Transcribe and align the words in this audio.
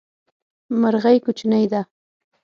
مرغی 0.81 1.17
کوچنی 1.25 1.63
ده 1.71 1.81